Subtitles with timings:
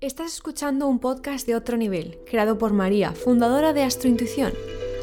[0.00, 4.52] Estás escuchando un podcast de otro nivel, creado por María, fundadora de Astrointuición.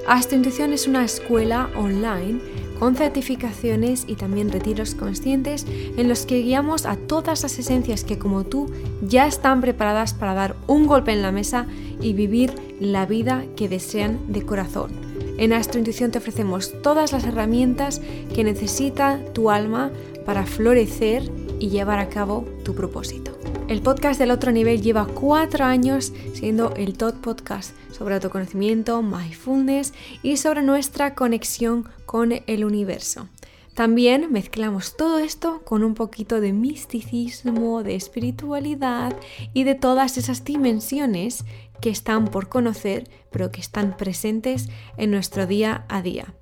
[0.08, 2.40] Astrointuición es una escuela online
[2.80, 8.18] con certificaciones y también retiros conscientes en los que guiamos a todas las esencias que
[8.18, 8.72] como tú
[9.02, 11.68] ya están preparadas para dar un golpe en la mesa
[12.00, 14.92] y vivir la vida que desean de corazón.
[15.38, 18.00] En Astrointuición te ofrecemos todas las herramientas
[18.34, 19.92] que necesita tu alma
[20.26, 23.38] para florecer y llevar a cabo tu propósito.
[23.68, 29.92] El podcast del otro nivel lleva cuatro años siendo el top podcast sobre autoconocimiento, mindfulness
[30.22, 33.28] y sobre nuestra conexión con el universo.
[33.74, 39.16] También mezclamos todo esto con un poquito de misticismo, de espiritualidad
[39.54, 41.44] y de todas esas dimensiones
[41.82, 46.36] que están por conocer, pero que están presentes en nuestro día a día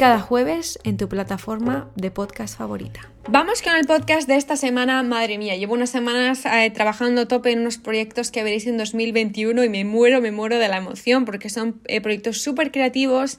[0.00, 3.10] cada jueves en tu plataforma de podcast favorita.
[3.28, 5.02] Vamos con el podcast de esta semana.
[5.02, 9.62] Madre mía, llevo unas semanas eh, trabajando tope en unos proyectos que veréis en 2021
[9.62, 13.38] y me muero, me muero de la emoción porque son eh, proyectos súper creativos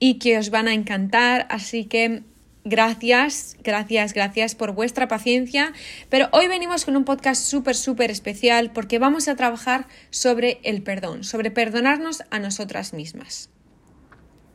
[0.00, 1.46] y que os van a encantar.
[1.48, 2.24] Así que
[2.62, 5.72] Gracias, gracias, gracias por vuestra paciencia.
[6.08, 10.82] Pero hoy venimos con un podcast súper, súper especial porque vamos a trabajar sobre el
[10.82, 13.48] perdón, sobre perdonarnos a nosotras mismas.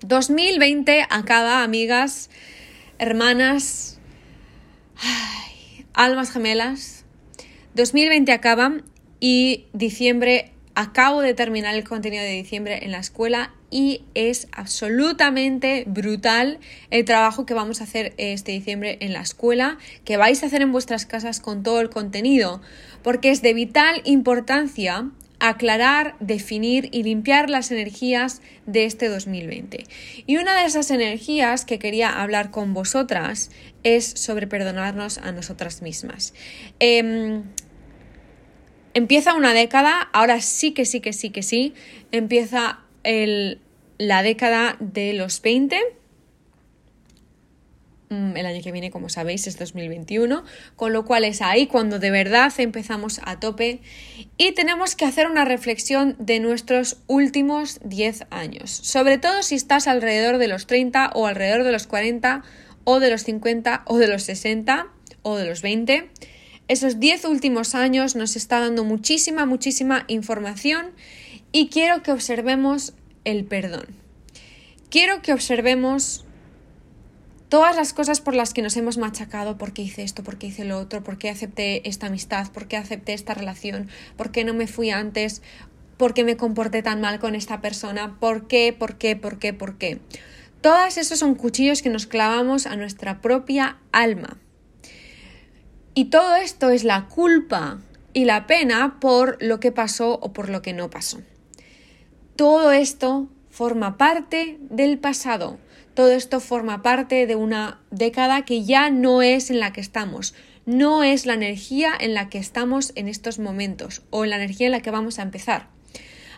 [0.07, 2.29] 2020 acaba, amigas,
[2.99, 3.99] hermanas,
[5.93, 7.05] almas gemelas.
[7.73, 8.73] 2020 acaba
[9.19, 15.83] y diciembre, acabo de terminar el contenido de diciembre en la escuela y es absolutamente
[15.87, 16.59] brutal
[16.91, 20.61] el trabajo que vamos a hacer este diciembre en la escuela, que vais a hacer
[20.61, 22.61] en vuestras casas con todo el contenido,
[23.03, 25.09] porque es de vital importancia
[25.39, 29.83] aclarar, definir y limpiar las energías de este 2020.
[30.25, 33.51] Y una de esas energías que quería hablar con vosotras
[33.83, 36.33] es sobre perdonarnos a nosotras mismas.
[36.79, 37.43] Em,
[38.93, 41.73] empieza una década, ahora sí que sí que sí que sí,
[42.11, 42.79] empieza
[43.97, 46.04] la década de los 20 Mm,
[48.35, 50.43] el año que viene, como sabéis, es 2021,
[50.75, 53.81] con lo cual es ahí cuando de verdad empezamos a tope
[54.37, 59.87] y tenemos que hacer una reflexión de nuestros últimos 10 años, sobre todo si estás
[59.87, 62.43] alrededor de los 30 o alrededor de los 40
[62.83, 64.87] o de los 50 o de los 60
[65.21, 66.09] o de los 20.
[66.67, 70.87] Esos 10 últimos años nos está dando muchísima, muchísima información
[71.51, 72.93] y quiero que observemos
[73.23, 73.85] el perdón.
[74.89, 76.24] Quiero que observemos
[77.55, 80.47] todas las cosas por las que nos hemos machacado, por qué hice esto, por qué
[80.47, 84.43] hice lo otro, por qué acepté esta amistad, por qué acepté esta relación, por qué
[84.43, 85.41] no me fui antes,
[85.95, 89.53] por qué me comporté tan mal con esta persona, por qué, por qué, por qué,
[89.53, 90.01] por qué.
[90.59, 94.37] Todas esos son cuchillos que nos clavamos a nuestra propia alma.
[95.93, 97.79] Y todo esto es la culpa
[98.11, 101.21] y la pena por lo que pasó o por lo que no pasó.
[102.35, 105.57] Todo esto forma parte del pasado,
[105.95, 110.35] todo esto forma parte de una década que ya no es en la que estamos,
[110.65, 114.67] no es la energía en la que estamos en estos momentos o en la energía
[114.67, 115.69] en la que vamos a empezar.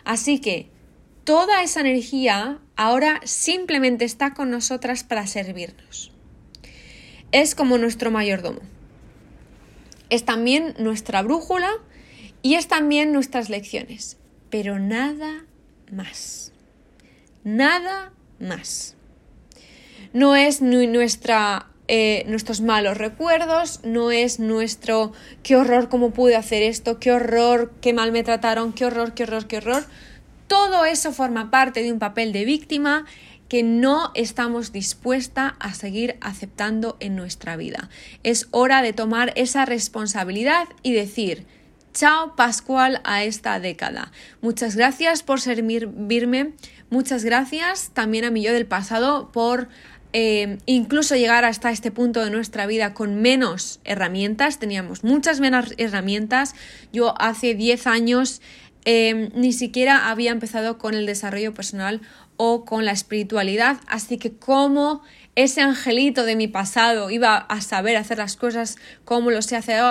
[0.04, 0.70] Así que
[1.24, 6.12] toda esa energía ahora simplemente está con nosotras para servirnos.
[7.32, 8.60] Es como nuestro mayordomo.
[10.08, 11.70] Es también nuestra brújula
[12.42, 14.18] y es también nuestras lecciones,
[14.50, 15.44] pero nada
[15.90, 16.52] más.
[17.42, 18.97] Nada más
[20.12, 26.62] no es nuestra eh, nuestros malos recuerdos, no es nuestro qué horror, cómo pude hacer
[26.62, 29.86] esto, qué horror, qué mal me trataron, qué horror, qué horror, qué horror.
[30.48, 33.06] Todo eso forma parte de un papel de víctima
[33.48, 37.88] que no estamos dispuesta a seguir aceptando en nuestra vida.
[38.22, 41.46] Es hora de tomar esa responsabilidad y decir,
[41.94, 44.12] chao Pascual a esta década.
[44.42, 46.52] Muchas gracias por servirme,
[46.90, 49.68] muchas gracias también a mi yo del pasado por
[50.12, 55.74] eh, incluso llegar hasta este punto de nuestra vida con menos herramientas, teníamos muchas menos
[55.76, 56.54] herramientas.
[56.92, 58.40] Yo hace 10 años
[58.84, 62.00] eh, ni siquiera había empezado con el desarrollo personal
[62.38, 65.02] o con la espiritualidad, así que como
[65.34, 69.82] ese angelito de mi pasado iba a saber hacer las cosas como lo sé hacer,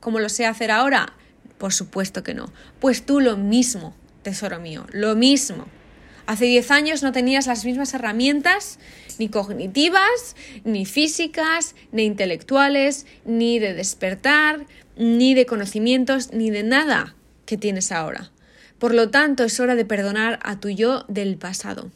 [0.00, 1.12] como lo sé hacer ahora,
[1.58, 2.50] por supuesto que no.
[2.80, 5.66] Pues tú lo mismo, tesoro mío, lo mismo.
[6.26, 8.80] Hace 10 años no tenías las mismas herramientas,
[9.18, 10.34] ni cognitivas,
[10.64, 17.14] ni físicas, ni intelectuales, ni de despertar, ni de conocimientos, ni de nada
[17.44, 18.32] que tienes ahora.
[18.78, 21.92] Por lo tanto, es hora de perdonar a tu yo del pasado.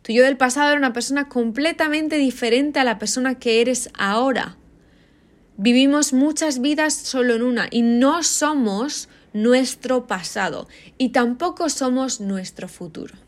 [0.00, 4.56] Tu yo del pasado era una persona completamente diferente a la persona que eres ahora.
[5.58, 12.68] Vivimos muchas vidas solo en una y no somos nuestro pasado y tampoco somos nuestro
[12.68, 13.25] futuro.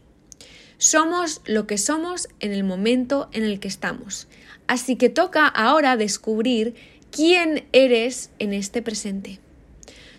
[0.78, 4.28] Somos lo que somos en el momento en el que estamos.
[4.68, 6.74] Así que toca ahora descubrir
[7.10, 9.40] quién eres en este presente.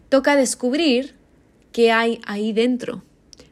[0.09, 1.15] Toca descubrir
[1.71, 3.03] qué hay ahí dentro.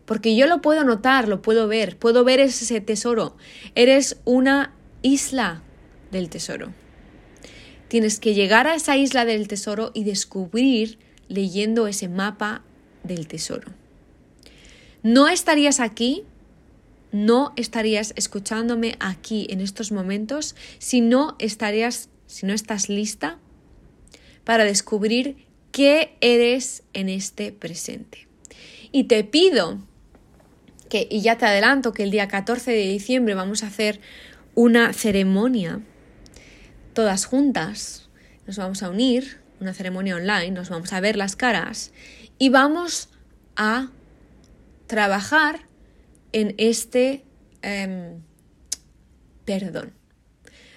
[0.05, 3.37] Porque yo lo puedo notar, lo puedo ver, puedo ver ese tesoro.
[3.75, 5.61] Eres una isla
[6.11, 6.73] del tesoro.
[7.87, 10.99] Tienes que llegar a esa isla del tesoro y descubrir
[11.29, 12.63] leyendo ese mapa
[13.03, 13.71] del tesoro.
[15.03, 16.25] No estarías aquí,
[17.11, 23.39] no estarías escuchándome aquí en estos momentos si no estarías, si no estás lista
[24.43, 28.27] para descubrir qué eres en este presente.
[28.91, 29.79] Y te pido
[30.89, 33.99] que, y ya te adelanto que el día 14 de diciembre vamos a hacer
[34.55, 35.81] una ceremonia
[36.97, 38.09] todas juntas,
[38.47, 41.91] nos vamos a unir, una ceremonia online, nos vamos a ver las caras
[42.39, 43.09] y vamos
[43.55, 43.89] a
[44.87, 45.66] trabajar
[46.37, 47.23] en este
[47.63, 48.21] em,
[49.43, 49.93] perdón.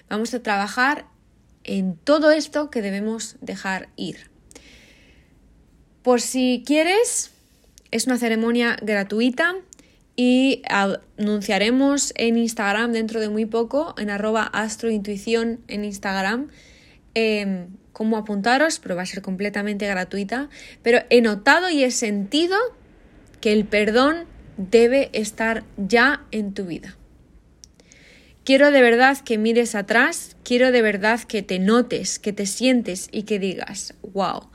[0.09, 1.05] Vamos a trabajar
[1.63, 4.31] en todo esto que debemos dejar ir.
[6.01, 7.31] Por si quieres,
[7.91, 9.55] es una ceremonia gratuita
[10.15, 16.49] y anunciaremos en Instagram dentro de muy poco, en arroba astrointuición en Instagram,
[17.13, 20.49] eh, cómo apuntaros, pero va a ser completamente gratuita.
[20.81, 22.57] Pero he notado y he sentido
[23.41, 24.25] que el perdón
[24.57, 26.97] debe estar ya en tu vida.
[28.43, 33.07] Quiero de verdad que mires atrás, quiero de verdad que te notes, que te sientes
[33.11, 34.49] y que digas, wow,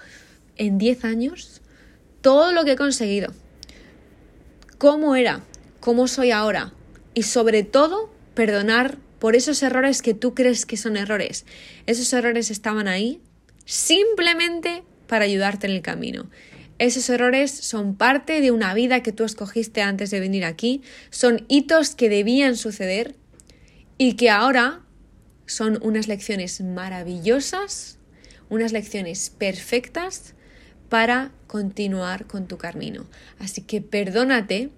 [0.56, 1.62] en 10 años,
[2.20, 3.32] todo lo que he conseguido,
[4.78, 5.44] cómo era,
[5.78, 6.72] cómo soy ahora
[7.14, 11.46] y sobre todo perdonar por esos errores que tú crees que son errores.
[11.86, 13.20] Esos errores estaban ahí
[13.64, 16.28] simplemente para ayudarte en el camino.
[16.78, 21.44] Esos errores son parte de una vida que tú escogiste antes de venir aquí, son
[21.48, 23.14] hitos que debían suceder
[23.98, 24.82] y que ahora
[25.46, 27.98] son unas lecciones maravillosas,
[28.50, 30.34] unas lecciones perfectas
[30.88, 33.06] para continuar con tu camino.
[33.38, 34.70] Así que perdónate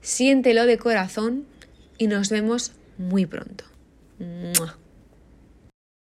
[0.00, 1.46] siéntelo de corazón
[1.98, 3.64] y nos vemos muy pronto.